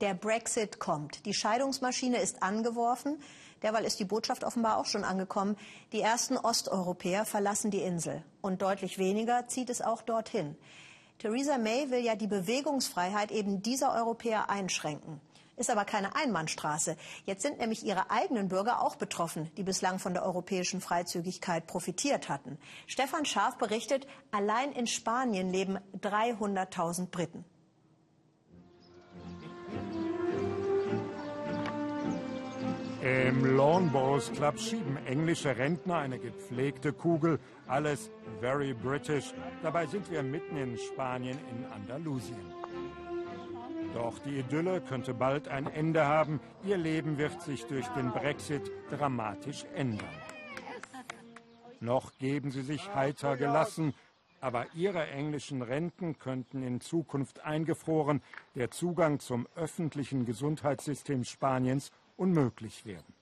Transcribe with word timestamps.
Der 0.00 0.14
Brexit 0.14 0.78
kommt. 0.78 1.26
Die 1.26 1.34
Scheidungsmaschine 1.34 2.16
ist 2.16 2.42
angeworfen. 2.42 3.20
Derweil 3.62 3.84
ist 3.84 4.00
die 4.00 4.06
Botschaft 4.06 4.44
offenbar 4.44 4.78
auch 4.78 4.86
schon 4.86 5.04
angekommen. 5.04 5.58
Die 5.92 6.00
ersten 6.00 6.38
Osteuropäer 6.38 7.26
verlassen 7.26 7.70
die 7.70 7.82
Insel. 7.82 8.24
Und 8.40 8.62
deutlich 8.62 8.96
weniger 8.96 9.46
zieht 9.48 9.68
es 9.68 9.82
auch 9.82 10.00
dorthin. 10.00 10.56
Theresa 11.18 11.58
May 11.58 11.90
will 11.90 12.02
ja 12.02 12.16
die 12.16 12.28
Bewegungsfreiheit 12.28 13.30
eben 13.30 13.60
dieser 13.62 13.94
Europäer 13.94 14.48
einschränken. 14.48 15.20
Ist 15.56 15.68
aber 15.68 15.84
keine 15.84 16.16
Einbahnstraße. 16.16 16.96
Jetzt 17.26 17.42
sind 17.42 17.58
nämlich 17.58 17.84
ihre 17.84 18.10
eigenen 18.10 18.48
Bürger 18.48 18.80
auch 18.80 18.96
betroffen, 18.96 19.50
die 19.58 19.62
bislang 19.62 19.98
von 19.98 20.14
der 20.14 20.24
europäischen 20.24 20.80
Freizügigkeit 20.80 21.66
profitiert 21.66 22.30
hatten. 22.30 22.56
Stefan 22.86 23.26
Scharf 23.26 23.58
berichtet, 23.58 24.06
allein 24.30 24.72
in 24.72 24.86
Spanien 24.86 25.50
leben 25.50 25.78
300.000 26.00 27.10
Briten. 27.10 27.44
Im 33.02 33.56
Lawn 33.56 33.90
Bowls 33.90 34.30
Club 34.32 34.58
schieben 34.58 34.98
englische 35.06 35.56
Rentner 35.56 35.96
eine 35.96 36.18
gepflegte 36.18 36.92
Kugel. 36.92 37.38
Alles 37.66 38.10
very 38.40 38.74
British. 38.74 39.32
Dabei 39.62 39.86
sind 39.86 40.10
wir 40.10 40.22
mitten 40.22 40.58
in 40.58 40.76
Spanien 40.76 41.38
in 41.50 41.64
Andalusien. 41.72 42.52
Doch 43.94 44.18
die 44.18 44.40
Idylle 44.40 44.82
könnte 44.82 45.14
bald 45.14 45.48
ein 45.48 45.66
Ende 45.66 46.06
haben. 46.06 46.40
Ihr 46.62 46.76
Leben 46.76 47.16
wird 47.16 47.40
sich 47.40 47.64
durch 47.64 47.88
den 47.88 48.10
Brexit 48.10 48.70
dramatisch 48.90 49.64
ändern. 49.74 50.06
Noch 51.80 52.12
geben 52.18 52.50
sie 52.50 52.62
sich 52.62 52.94
heiter 52.94 53.38
gelassen, 53.38 53.94
aber 54.42 54.66
ihre 54.74 55.06
englischen 55.08 55.62
Renten 55.62 56.18
könnten 56.18 56.62
in 56.62 56.82
Zukunft 56.82 57.44
eingefroren, 57.44 58.20
der 58.54 58.70
Zugang 58.70 59.20
zum 59.20 59.46
öffentlichen 59.56 60.26
Gesundheitssystem 60.26 61.24
Spaniens 61.24 61.90
unmöglich 62.20 62.84
werden. 62.84 63.14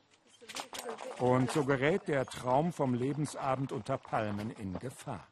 Und 1.21 1.51
so 1.51 1.65
gerät 1.65 2.09
der 2.09 2.27
Traum 2.27 2.73
vom 2.73 2.95
Lebensabend 2.95 3.73
unter 3.73 3.97
Palmen 3.97 4.51
in 4.51 4.79
Gefahr. 4.79 5.27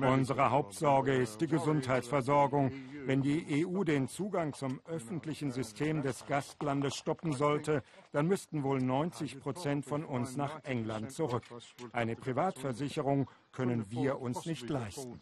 Unsere 0.00 0.50
Hauptsorge 0.50 1.14
ist 1.14 1.40
die 1.40 1.48
Gesundheitsversorgung. 1.48 2.70
Wenn 3.04 3.22
die 3.22 3.66
EU 3.66 3.82
den 3.84 4.08
Zugang 4.08 4.52
zum 4.52 4.80
öffentlichen 4.86 5.50
System 5.50 6.02
des 6.02 6.24
Gastlandes 6.26 6.94
stoppen 6.94 7.32
sollte, 7.32 7.82
dann 8.12 8.28
müssten 8.28 8.62
wohl 8.62 8.80
90 8.80 9.40
Prozent 9.40 9.86
von 9.86 10.04
uns 10.04 10.36
nach 10.36 10.62
England 10.64 11.10
zurück. 11.12 11.42
Eine 11.92 12.14
Privatversicherung 12.16 13.28
können 13.50 13.90
wir 13.90 14.20
uns 14.20 14.46
nicht 14.46 14.68
leisten. 14.68 15.18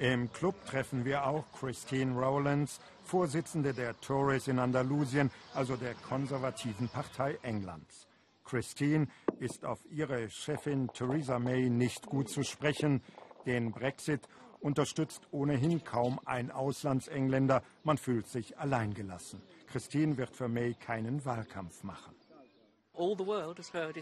Im 0.00 0.32
Club 0.32 0.54
treffen 0.64 1.04
wir 1.04 1.26
auch 1.26 1.44
Christine 1.52 2.18
Rowlands, 2.18 2.80
Vorsitzende 3.04 3.74
der 3.74 4.00
Tories 4.00 4.48
in 4.48 4.58
Andalusien, 4.58 5.30
also 5.54 5.76
der 5.76 5.92
konservativen 5.92 6.88
Partei 6.88 7.38
Englands. 7.42 8.08
Christine 8.42 9.08
ist 9.40 9.66
auf 9.66 9.78
ihre 9.90 10.30
Chefin 10.30 10.88
Theresa 10.94 11.38
May 11.38 11.68
nicht 11.68 12.06
gut 12.06 12.30
zu 12.30 12.44
sprechen. 12.44 13.02
Den 13.44 13.72
Brexit 13.72 14.26
unterstützt 14.60 15.28
ohnehin 15.32 15.84
kaum 15.84 16.18
ein 16.24 16.50
Auslandsengländer. 16.50 17.62
Man 17.84 17.98
fühlt 17.98 18.26
sich 18.26 18.58
alleingelassen. 18.58 19.42
Christine 19.66 20.16
wird 20.16 20.34
für 20.34 20.48
May 20.48 20.72
keinen 20.72 21.26
Wahlkampf 21.26 21.84
machen. 21.84 22.19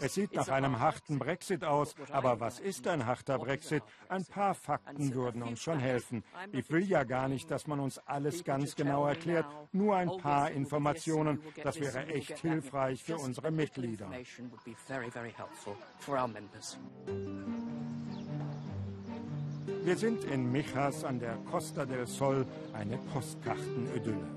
Es 0.01 0.13
sieht 0.13 0.33
nach 0.33 0.49
einem 0.49 0.79
harten 0.79 1.19
Brexit 1.19 1.63
aus, 1.63 1.95
aber 2.11 2.39
was 2.39 2.59
ist 2.59 2.87
ein 2.87 3.05
harter 3.05 3.39
Brexit? 3.39 3.83
Ein 4.09 4.25
paar 4.25 4.53
Fakten 4.53 5.13
würden 5.13 5.41
uns 5.41 5.61
schon 5.61 5.79
helfen. 5.79 6.23
Ich 6.51 6.69
will 6.69 6.83
ja 6.83 7.03
gar 7.03 7.27
nicht, 7.27 7.49
dass 7.49 7.67
man 7.67 7.79
uns 7.79 7.97
alles 7.99 8.43
ganz 8.43 8.75
genau 8.75 9.07
erklärt, 9.07 9.45
nur 9.71 9.95
ein 9.95 10.09
paar 10.17 10.51
Informationen. 10.51 11.41
Das 11.63 11.79
wäre 11.79 12.07
echt 12.07 12.39
hilfreich 12.39 13.03
für 13.03 13.17
unsere 13.17 13.51
Mitglieder. 13.51 14.09
Wir 19.83 19.97
sind 19.97 20.23
in 20.25 20.51
Mijas 20.51 21.03
an 21.03 21.19
der 21.19 21.35
Costa 21.49 21.85
del 21.85 22.05
Sol, 22.05 22.45
eine 22.73 22.97
Postkartenidylle. 22.97 24.27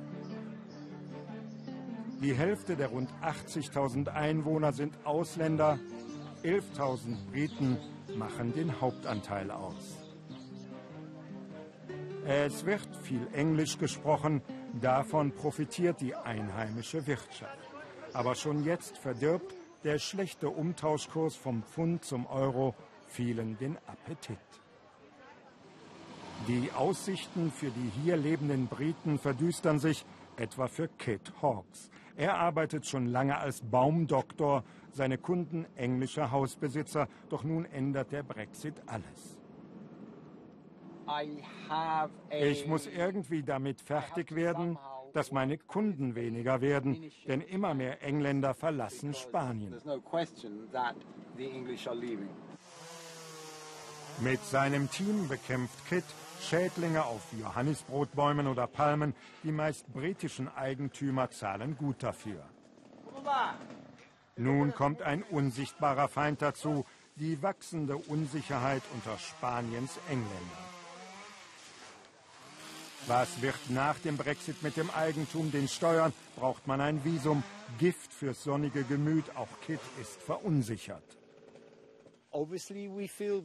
Die 2.23 2.35
Hälfte 2.35 2.77
der 2.77 2.89
rund 2.89 3.11
80.000 3.21 4.07
Einwohner 4.09 4.73
sind 4.73 4.95
Ausländer. 5.05 5.81
11.000 6.45 7.17
Briten 7.33 7.79
machen 8.17 8.53
den 8.53 8.81
Hauptanteil 8.81 9.51
aus. 9.51 9.97
Es 12.25 12.65
wird 12.65 12.89
viel 13.03 13.27
Englisch 13.33 13.77
gesprochen, 13.79 14.41
davon 14.81 15.33
profitiert 15.33 16.01
die 16.01 16.15
einheimische 16.15 17.05
Wirtschaft. 17.09 17.59
Aber 18.13 18.37
schon 18.37 18.63
jetzt 18.63 18.99
verdirbt 18.99 19.53
der 19.83 19.99
schlechte 19.99 20.49
Umtauschkurs 20.49 21.35
vom 21.35 21.65
Pfund 21.65 22.05
zum 22.05 22.27
Euro 22.27 22.77
vielen 23.09 23.59
den 23.59 23.77
Appetit. 23.89 24.39
Die 26.47 26.71
Aussichten 26.73 27.51
für 27.51 27.71
die 27.71 27.91
hier 28.03 28.17
lebenden 28.17 28.69
Briten 28.69 29.19
verdüstern 29.19 29.81
sich, 29.81 30.05
etwa 30.37 30.69
für 30.69 30.89
Kit 30.89 31.33
Hawkes. 31.41 31.91
Er 32.17 32.39
arbeitet 32.39 32.87
schon 32.87 33.07
lange 33.07 33.39
als 33.39 33.63
Baumdoktor, 33.63 34.65
seine 34.91 35.19
Kunden 35.19 35.67
englische 35.77 36.31
Hausbesitzer, 36.31 37.09
doch 37.31 37.45
nun 37.45 37.65
ändert 37.65 38.13
der 38.13 38.23
Brexit 38.23 38.75
alles. 38.87 39.39
Ich 42.31 42.67
muss 42.67 42.87
irgendwie 42.87 43.43
damit 43.43 43.81
fertig 43.81 44.35
werden, 44.35 44.79
dass 45.13 45.33
meine 45.33 45.59
Kunden 45.59 46.15
weniger 46.15 46.61
werden, 46.61 47.11
denn 47.27 47.41
immer 47.41 47.75
mehr 47.75 48.03
Engländer 48.03 48.55
verlassen 48.55 49.15
Spanien. 49.15 49.75
Mit 54.21 54.45
seinem 54.45 54.91
Team 54.91 55.29
bekämpft 55.29 55.87
Kit 55.89 56.05
Schädlinge 56.49 57.05
auf 57.05 57.23
Johannisbrotbäumen 57.39 58.47
oder 58.47 58.67
Palmen. 58.67 59.15
Die 59.43 59.53
meist 59.53 59.93
britischen 59.93 60.49
Eigentümer 60.55 61.31
zahlen 61.31 61.77
gut 61.77 62.03
dafür. 62.03 62.45
Nun 64.37 64.75
kommt 64.75 65.03
ein 65.03 65.23
unsichtbarer 65.23 66.09
Feind 66.09 66.43
dazu, 66.43 66.85
die 67.17 67.43
wachsende 67.43 67.97
Unsicherheit 67.97 68.83
unter 68.95 69.19
Spaniens 69.19 69.99
Engländern. 70.09 70.73
Was 73.07 73.43
wird 73.43 73.59
nach 73.69 73.99
dem 73.99 74.17
Brexit 74.17 74.63
mit 74.63 74.77
dem 74.77 74.89
Eigentum, 74.91 75.51
den 75.51 75.69
Steuern? 75.69 76.13
Braucht 76.37 76.67
man 76.67 76.81
ein 76.81 77.05
Visum? 77.05 77.43
Gift 77.79 78.13
fürs 78.13 78.45
sonnige 78.45 78.85
Gemüt, 78.85 79.25
auch 79.37 79.49
Kit 79.67 79.81
ist 80.01 80.23
verunsichert. 80.23 81.03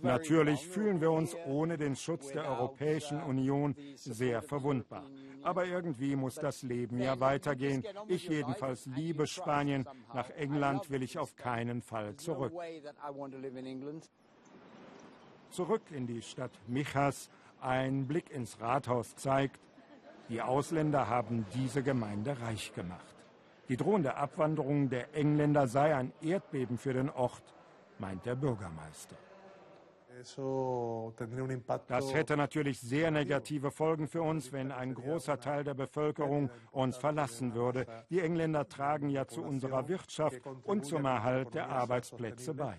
Natürlich 0.01 0.67
fühlen 0.67 1.01
wir 1.01 1.11
uns 1.11 1.35
ohne 1.45 1.77
den 1.77 1.95
Schutz 1.95 2.31
der 2.31 2.45
Europäischen 2.45 3.21
Union 3.21 3.75
sehr 3.95 4.41
verwundbar. 4.41 5.05
Aber 5.43 5.65
irgendwie 5.65 6.15
muss 6.15 6.35
das 6.35 6.63
Leben 6.63 6.99
ja 6.99 7.19
weitergehen. 7.19 7.83
Ich 8.07 8.27
jedenfalls 8.27 8.85
liebe 8.85 9.27
Spanien. 9.27 9.87
Nach 10.13 10.29
England 10.31 10.89
will 10.89 11.03
ich 11.03 11.17
auf 11.17 11.35
keinen 11.35 11.81
Fall 11.81 12.15
zurück. 12.15 12.53
Zurück 15.49 15.81
in 15.91 16.07
die 16.07 16.21
Stadt 16.21 16.51
Michas. 16.67 17.29
Ein 17.59 18.07
Blick 18.07 18.29
ins 18.29 18.59
Rathaus 18.61 19.15
zeigt, 19.15 19.59
die 20.29 20.41
Ausländer 20.41 21.07
haben 21.07 21.45
diese 21.55 21.81
Gemeinde 21.81 22.39
reich 22.39 22.73
gemacht. 22.73 23.15
Die 23.69 23.77
drohende 23.77 24.15
Abwanderung 24.15 24.89
der 24.89 25.15
Engländer 25.15 25.67
sei 25.67 25.95
ein 25.95 26.13
Erdbeben 26.21 26.77
für 26.77 26.93
den 26.93 27.09
Ort 27.09 27.43
meint 27.99 28.25
der 28.25 28.35
Bürgermeister. 28.35 29.15
Das 31.87 32.13
hätte 32.13 32.37
natürlich 32.37 32.79
sehr 32.79 33.11
negative 33.11 33.69
Folgen 33.69 34.07
für 34.07 34.23
uns, 34.23 34.51
wenn 34.51 34.71
ein 34.71 34.95
großer 34.95 35.39
Teil 35.39 35.63
der 35.63 35.75
Bevölkerung 35.75 36.49
uns 36.71 36.97
verlassen 36.97 37.53
würde. 37.53 37.85
Die 38.09 38.21
Engländer 38.21 38.67
tragen 38.67 39.09
ja 39.09 39.27
zu 39.27 39.43
unserer 39.43 39.87
Wirtschaft 39.87 40.41
und 40.63 40.85
zum 40.85 41.05
Erhalt 41.05 41.53
der 41.53 41.69
Arbeitsplätze 41.69 42.55
bei. 42.55 42.77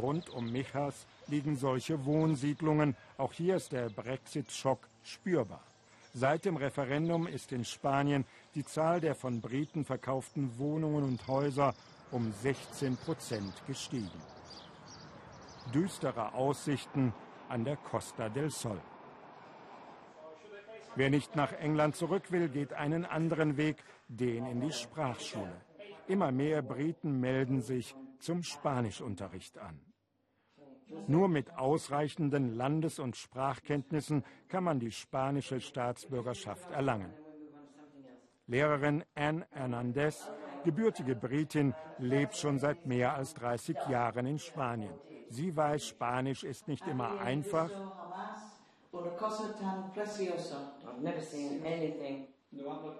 Rund 0.00 0.30
um 0.30 0.50
Michas 0.50 1.06
liegen 1.26 1.56
solche 1.56 2.06
Wohnsiedlungen. 2.06 2.96
Auch 3.18 3.34
hier 3.34 3.56
ist 3.56 3.72
der 3.72 3.90
Brexit-Schock 3.90 4.88
spürbar. 5.02 5.62
Seit 6.14 6.46
dem 6.46 6.56
Referendum 6.56 7.26
ist 7.26 7.52
in 7.52 7.66
Spanien 7.66 8.24
die 8.54 8.64
Zahl 8.64 9.02
der 9.02 9.14
von 9.14 9.42
Briten 9.42 9.84
verkauften 9.84 10.58
Wohnungen 10.58 11.04
und 11.04 11.28
Häuser 11.28 11.74
um 12.10 12.32
16 12.32 12.96
Prozent 12.96 13.52
gestiegen. 13.66 14.20
Düstere 15.74 16.34
Aussichten 16.34 17.12
an 17.48 17.64
der 17.64 17.76
Costa 17.76 18.28
del 18.28 18.50
Sol. 18.50 18.80
Wer 20.94 21.10
nicht 21.10 21.36
nach 21.36 21.52
England 21.52 21.96
zurück 21.96 22.32
will, 22.32 22.48
geht 22.48 22.72
einen 22.72 23.04
anderen 23.04 23.56
Weg, 23.56 23.84
den 24.08 24.46
in 24.46 24.60
die 24.60 24.72
Sprachschule. 24.72 25.60
Immer 26.08 26.32
mehr 26.32 26.62
Briten 26.62 27.20
melden 27.20 27.60
sich 27.60 27.94
zum 28.18 28.42
Spanischunterricht 28.42 29.58
an. 29.58 29.78
Nur 31.08 31.28
mit 31.28 31.52
ausreichenden 31.52 32.54
Landes- 32.54 32.98
und 32.98 33.16
Sprachkenntnissen 33.16 34.24
kann 34.48 34.64
man 34.64 34.78
die 34.78 34.92
spanische 34.92 35.60
Staatsbürgerschaft 35.60 36.70
erlangen. 36.70 37.12
Lehrerin 38.46 39.04
Anne 39.14 39.46
Hernandez, 39.50 40.30
gebürtige 40.66 41.14
Britin, 41.14 41.76
lebt 41.96 42.34
schon 42.34 42.58
seit 42.58 42.84
mehr 42.86 43.14
als 43.14 43.34
30 43.34 43.86
Jahren 43.86 44.26
in 44.26 44.40
Spanien. 44.40 45.00
Sie 45.28 45.54
weiß, 45.54 45.86
Spanisch 45.86 46.42
ist 46.42 46.66
nicht 46.66 46.88
immer 46.88 47.18
einfach. 47.18 47.70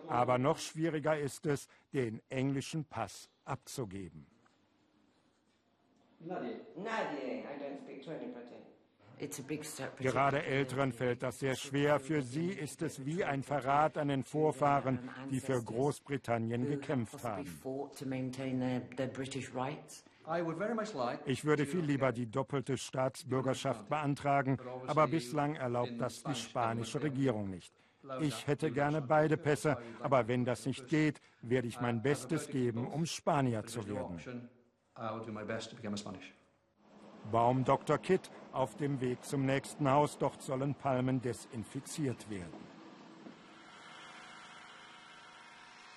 Aber 0.06 0.38
noch 0.38 0.58
schwieriger 0.58 1.18
ist 1.18 1.44
es, 1.46 1.66
den 1.92 2.22
englischen 2.28 2.84
Pass 2.84 3.28
abzugeben. 3.44 4.26
Gerade 9.98 10.42
Älteren 10.42 10.92
fällt 10.92 11.22
das 11.22 11.38
sehr 11.38 11.54
schwer. 11.54 11.98
Für 12.00 12.22
sie 12.22 12.50
ist 12.50 12.82
es 12.82 13.04
wie 13.04 13.24
ein 13.24 13.42
Verrat 13.42 13.96
an 13.96 14.08
den 14.08 14.22
Vorfahren, 14.24 14.98
die 15.30 15.40
für 15.40 15.62
Großbritannien 15.62 16.66
gekämpft 16.68 17.22
haben. 17.24 17.44
Ich 21.26 21.44
würde 21.44 21.66
viel 21.66 21.80
lieber 21.80 22.12
die 22.12 22.26
doppelte 22.26 22.76
Staatsbürgerschaft 22.76 23.88
beantragen, 23.88 24.58
aber 24.86 25.06
bislang 25.06 25.54
erlaubt 25.54 25.98
das 25.98 26.22
die 26.22 26.34
spanische 26.34 27.02
Regierung 27.02 27.48
nicht. 27.48 27.72
Ich 28.20 28.46
hätte 28.46 28.70
gerne 28.70 29.02
beide 29.02 29.36
Pässe, 29.36 29.78
aber 30.00 30.28
wenn 30.28 30.44
das 30.44 30.66
nicht 30.66 30.88
geht, 30.88 31.20
werde 31.42 31.68
ich 31.68 31.80
mein 31.80 32.02
Bestes 32.02 32.48
geben, 32.48 32.86
um 32.86 33.06
Spanier 33.06 33.64
zu 33.64 33.86
werden. 33.88 34.48
Baum 37.30 37.64
Dr. 37.64 37.98
Kitt 37.98 38.30
auf 38.52 38.76
dem 38.76 39.00
Weg 39.00 39.24
zum 39.24 39.44
nächsten 39.44 39.90
Haus, 39.90 40.18
dort 40.18 40.42
sollen 40.42 40.74
Palmen 40.74 41.20
desinfiziert 41.20 42.28
werden. 42.30 42.76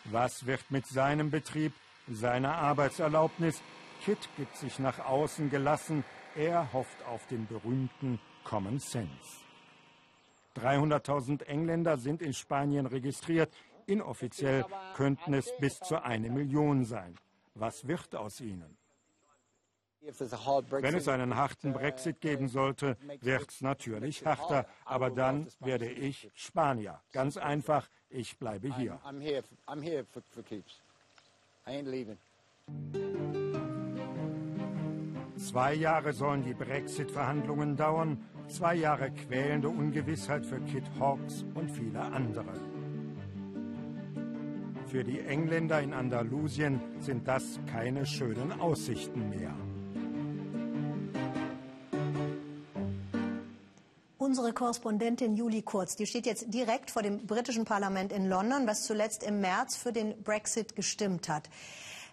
Was 0.05 0.45
wird 0.45 0.71
mit 0.71 0.87
seinem 0.87 1.29
Betrieb, 1.29 1.73
seiner 2.07 2.55
Arbeitserlaubnis? 2.55 3.61
Kitt 4.03 4.29
gibt 4.37 4.55
sich 4.57 4.79
nach 4.79 4.99
außen 4.99 5.49
gelassen, 5.49 6.03
er 6.35 6.71
hofft 6.73 7.05
auf 7.05 7.27
den 7.27 7.47
berühmten 7.47 8.19
Common 8.43 8.79
Sense. 8.79 9.43
300.000 10.55 11.43
Engländer 11.43 11.97
sind 11.97 12.21
in 12.21 12.33
Spanien 12.33 12.85
registriert. 12.85 13.53
Inoffiziell 13.85 14.65
könnten 14.95 15.33
es 15.33 15.51
bis 15.59 15.79
zu 15.79 16.01
eine 16.03 16.29
Million 16.29 16.85
sein. 16.85 17.15
Was 17.55 17.87
wird 17.87 18.15
aus 18.15 18.41
ihnen? 18.41 18.77
Wenn 20.01 20.95
es 20.95 21.07
einen 21.07 21.35
harten 21.35 21.73
Brexit 21.73 22.21
geben 22.21 22.47
sollte, 22.47 22.97
wird 23.21 23.49
es 23.49 23.61
natürlich 23.61 24.25
harter. 24.25 24.65
Aber 24.85 25.09
dann 25.09 25.47
werde 25.59 25.89
ich 25.89 26.29
Spanier. 26.35 26.99
Ganz 27.11 27.37
einfach, 27.37 27.87
ich 28.09 28.37
bleibe 28.37 28.75
hier. 28.75 28.99
Zwei 35.37 35.73
Jahre 35.73 36.13
sollen 36.13 36.43
die 36.43 36.53
Brexit-Verhandlungen 36.53 37.75
dauern. 37.75 38.25
Zwei 38.47 38.75
Jahre 38.75 39.11
quälende 39.11 39.69
Ungewissheit 39.69 40.45
für 40.45 40.59
Kit 40.61 40.83
Hawkes 40.99 41.45
und 41.53 41.69
viele 41.69 42.01
andere. 42.01 42.53
Für 44.87 45.03
die 45.03 45.19
Engländer 45.19 45.81
in 45.81 45.93
Andalusien 45.93 46.81
sind 46.99 47.27
das 47.27 47.59
keine 47.67 48.05
schönen 48.05 48.59
Aussichten 48.59 49.29
mehr. 49.29 49.55
Unsere 54.29 54.53
Korrespondentin 54.53 55.35
Julie 55.35 55.63
Kurz, 55.63 55.95
die 55.95 56.05
steht 56.05 56.27
jetzt 56.27 56.53
direkt 56.53 56.91
vor 56.91 57.01
dem 57.01 57.25
britischen 57.25 57.65
Parlament 57.65 58.13
in 58.13 58.29
London, 58.29 58.67
was 58.67 58.83
zuletzt 58.83 59.23
im 59.23 59.41
März 59.41 59.75
für 59.75 59.91
den 59.91 60.21
Brexit 60.21 60.75
gestimmt 60.75 61.27
hat. 61.27 61.49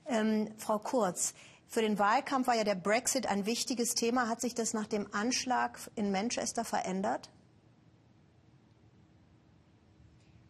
Ähm, 0.06 0.48
Frau 0.56 0.78
Kurz, 0.78 1.34
für 1.68 1.82
den 1.82 1.98
Wahlkampf 1.98 2.46
war 2.46 2.56
ja 2.56 2.64
der 2.64 2.74
Brexit 2.74 3.26
ein 3.26 3.44
wichtiges 3.44 3.90
Thema. 3.90 4.30
Hat 4.30 4.40
sich 4.40 4.54
das 4.54 4.72
nach 4.72 4.86
dem 4.86 5.12
Anschlag 5.12 5.78
in 5.94 6.10
Manchester 6.10 6.64
verändert? 6.64 7.28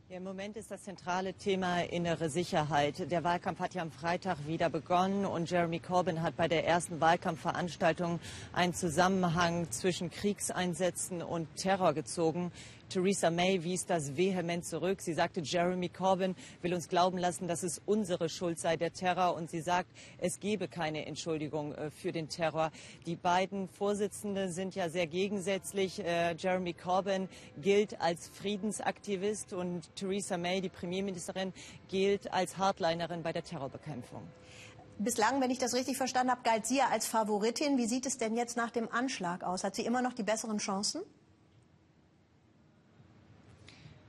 Ja, 0.09 0.19
Im 0.19 0.23
Moment 0.23 0.57
ist 0.57 0.71
das 0.71 0.85
zentrale 0.85 1.35
Thema 1.35 1.81
innere 1.81 2.31
Sicherheit. 2.31 3.11
Der 3.11 3.25
Wahlkampf 3.25 3.59
hat 3.59 3.75
ja 3.75 3.83
am 3.83 3.91
Freitag 3.91 4.37
wieder 4.47 4.71
begonnen 4.71 5.27
und 5.27 5.51
Jeremy 5.51 5.81
Corbyn 5.81 6.23
hat 6.23 6.37
bei 6.37 6.47
der 6.47 6.65
ersten 6.65 7.01
Wahlkampfveranstaltung 7.01 8.21
einen 8.53 8.73
Zusammenhang 8.73 9.69
zwischen 9.73 10.09
Kriegseinsätzen 10.13 11.23
und 11.23 11.49
Terror 11.57 11.93
gezogen. 11.93 12.53
Theresa 12.89 13.31
May 13.31 13.63
wies 13.65 13.85
das 13.87 14.17
vehement 14.17 14.65
zurück. 14.65 15.01
Sie 15.01 15.15
sagte, 15.15 15.41
Jeremy 15.41 15.89
Corbyn 15.89 16.37
will 16.63 16.73
uns 16.73 16.89
glauben 16.89 17.19
lassen, 17.19 17.49
dass 17.49 17.63
es 17.63 17.81
unsere 17.85 18.29
Schuld 18.29 18.59
sei, 18.59 18.77
der 18.77 18.93
Terror. 18.93 19.35
Und 19.35 19.51
sie 19.51 19.61
sagt, 19.61 19.91
es 20.19 20.39
gebe 20.39 20.69
keine 20.69 21.07
Entschuldigung 21.07 21.75
äh, 21.75 21.91
für 21.91 22.13
den 22.13 22.29
Terror. 22.29 22.71
Die 23.07 23.17
beiden 23.17 23.69
Vorsitzenden 23.69 24.53
sind 24.53 24.75
ja 24.75 24.89
sehr 24.89 25.07
gegensätzlich. 25.07 25.99
Äh, 25.99 26.35
Jeremy 26.37 26.75
Corbyn 26.75 27.29
gilt 27.61 28.01
als 28.01 28.29
Friedensaktivist 28.29 29.53
und 29.53 29.95
Theresa 29.97 30.37
May, 30.37 30.61
die 30.61 30.69
Premierministerin, 30.69 31.53
gilt 31.89 32.33
als 32.33 32.57
Hardlinerin 32.57 33.23
bei 33.23 33.33
der 33.33 33.43
Terrorbekämpfung. 33.43 34.23
Bislang, 34.99 35.43
wenn 35.43 35.51
ich 35.51 35.59
das 35.59 35.75
richtig 35.75 35.99
verstanden 35.99 36.31
habe, 36.31 36.41
galt 36.43 36.67
sie 36.67 36.79
ja 36.79 36.89
als 36.89 37.07
Favoritin. 37.07 37.77
Wie 37.77 37.87
sieht 37.87 38.07
es 38.07 38.17
denn 38.17 38.35
jetzt 38.35 38.57
nach 38.57 38.71
dem 38.71 38.91
Anschlag 38.91 39.45
aus? 39.45 39.63
Hat 39.63 39.75
sie 39.75 39.85
immer 39.85 40.01
noch 40.01 40.15
die 40.15 40.23
besseren 40.23 40.57
Chancen? 40.57 41.03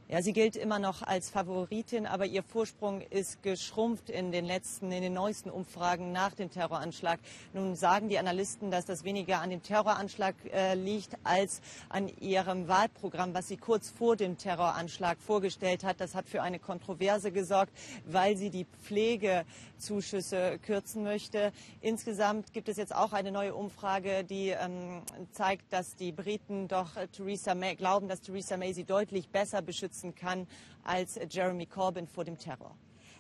Ja, 0.10 0.22
sie 0.22 0.32
gilt 0.32 0.56
immer 0.56 0.80
noch 0.80 1.02
als 1.02 1.30
Favoritin, 1.30 2.06
aber 2.06 2.26
ihr 2.26 2.42
Vorsprung 2.42 3.02
ist 3.02 3.44
geschrumpft 3.44 4.10
in 4.10 4.32
den 4.32 4.46
letzten, 4.46 4.90
in 4.90 5.02
den 5.02 5.12
neuesten 5.12 5.50
Umfragen 5.50 6.14
nach 6.14 6.34
dem 6.34 6.50
Terroranschlag. 6.50 7.20
Nun 7.52 7.76
sagen 7.76 8.08
die 8.08 8.18
Analysten, 8.18 8.72
dass 8.72 8.86
das 8.86 9.04
weniger 9.04 9.42
an 9.42 9.50
dem 9.50 9.62
Terroranschlag 9.62 10.36
äh, 10.54 10.76
liegt 10.76 11.18
als 11.26 11.60
an 11.90 12.08
ihrem 12.22 12.70
Wahlprogramm, 12.70 13.34
was 13.34 13.50
sie 13.50 13.58
kurz 13.58 13.90
vor 13.90 14.16
dem 14.16 14.38
Terroranschlag 14.38 15.18
vorgestellt 15.20 15.84
hat. 15.84 16.00
Das 16.00 16.16
hat 16.16 16.30
für 16.30 16.42
eine 16.42 16.60
Kontroverse 16.60 17.34
gesorgt, 17.34 17.74
weil 18.06 18.38
sie 18.38 18.50
die 18.50 18.66
Pflegezuschüsse 18.84 20.58
kürzen 20.60 21.04
möchte. 21.04 21.52
Insgesamt 21.82 22.54
gibt 22.54 22.70
es 22.70 22.78
jetzt 22.78 22.96
auch 22.96 23.12
eine 23.12 23.34
neue 23.34 23.54
Umfrage, 23.54 24.24
die 24.24 24.52
ähm, 24.52 25.02
zeigt, 25.34 25.74
dass 25.74 25.98
die 25.98 26.14
Briten 26.14 26.70
doch 26.70 26.92
Theresa 27.12 27.56
May 27.56 27.76
glauben, 27.76 28.08
dass 28.08 28.22
Theresa 28.22 28.56
May 28.56 28.72
sie 28.72 28.86
deutlich 28.86 29.28
besser 29.28 29.62
beschützt 29.62 29.97
schützen 29.98 30.16
kann 30.16 30.48
als 30.84 31.20
Jeremy 31.30 31.66
Corbyn 31.66 32.08
vor 32.08 32.24
dem 32.24 32.38
Terror. 32.38 32.76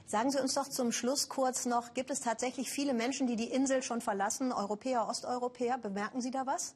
Sagen 0.05 0.31
Sie 0.31 0.39
uns 0.39 0.53
doch 0.53 0.69
zum 0.69 0.91
Schluss 0.91 1.27
kurz 1.27 1.65
noch, 1.65 1.93
gibt 1.93 2.11
es 2.11 2.21
tatsächlich 2.21 2.69
viele 2.69 2.93
Menschen, 2.93 3.27
die 3.27 3.35
die 3.35 3.51
Insel 3.51 3.83
schon 3.83 3.99
verlassen, 3.99 4.53
Europäer, 4.53 5.07
Osteuropäer? 5.09 5.77
Bemerken 5.77 6.21
Sie 6.21 6.31
da 6.31 6.45
was? 6.45 6.75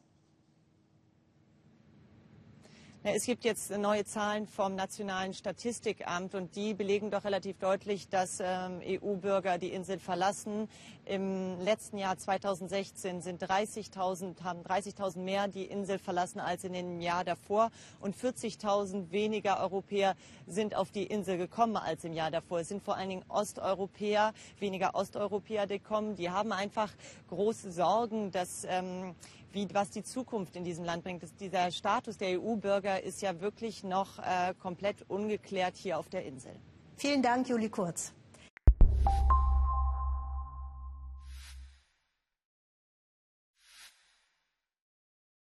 Es 3.04 3.26
gibt 3.26 3.46
jetzt 3.46 3.76
neue 3.76 4.06
Zahlen 4.06 4.46
vom 4.46 4.76
Nationalen 4.76 5.34
Statistikamt 5.34 6.36
und 6.36 6.56
die 6.56 6.76
belegen 6.76 7.10
doch 7.10 7.24
relativ 7.24 7.58
deutlich, 7.58 8.10
dass 8.10 8.40
ähm, 8.40 8.80
EU-Bürger 8.86 9.58
die 9.58 9.70
Insel 9.70 9.98
verlassen. 9.98 10.70
Im 11.06 11.60
letzten 11.62 11.98
Jahr 11.98 12.20
2016 12.20 13.24
sind 13.24 13.42
30.000 13.42 14.44
haben 14.44 14.62
30.000 14.62 15.18
mehr 15.18 15.48
die 15.48 15.66
Insel 15.66 15.98
verlassen 15.98 16.40
als 16.40 16.64
in 16.64 16.74
dem 16.74 17.02
Jahr 17.02 17.24
davor 17.24 17.72
und 18.02 18.16
40.000 18.16 19.10
weniger 19.10 19.60
Europäer 19.62 20.16
sind 20.46 20.76
auf 20.76 20.92
die 20.92 21.06
Insel 21.06 21.40
gekommen 21.40 21.78
als 21.78 22.04
im 22.04 22.14
Jahr 22.14 22.30
davor. 22.30 22.60
Es 22.60 22.68
sind 22.68 22.84
vor 22.84 22.98
allen 22.98 23.10
Dingen 23.10 23.26
Osteuropäer, 23.30 24.32
weniger 24.60 24.94
Osteuropäer 24.94 25.66
gekommen. 25.66 26.18
Die 26.18 26.30
haben 26.30 26.52
einfach 26.52 26.92
große 27.30 27.72
Sorgen, 27.72 28.30
dass 28.30 28.64
ähm, 28.66 29.16
wie, 29.54 29.68
was 29.74 29.90
die 29.90 30.04
Zukunft 30.04 30.56
in 30.56 30.64
diesem 30.64 30.86
Land 30.86 31.04
bringt. 31.04 31.24
Das, 31.24 31.36
dieser 31.36 31.72
Status 31.72 32.18
der 32.18 32.40
EU-Bürger 32.40 32.91
ist 32.98 33.22
ja 33.22 33.40
wirklich 33.42 33.84
noch 33.84 34.20
äh, 34.20 34.54
komplett 34.60 35.06
ungeklärt 35.08 35.76
hier 35.78 35.98
auf 35.98 36.10
der 36.10 36.26
Insel. 36.26 36.56
Vielen 36.98 37.22
Dank, 37.22 37.50
Juli 37.50 37.70
Kurz. 37.70 38.14